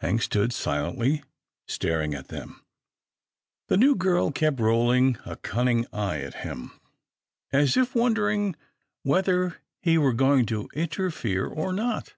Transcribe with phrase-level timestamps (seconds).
[0.00, 1.22] Hank stood silently
[1.66, 2.62] staring at them.
[3.68, 6.78] The new girl kept rolling a cunning eye at him,
[7.50, 8.56] as if won dering
[9.04, 12.14] whether he were going to interfere or not.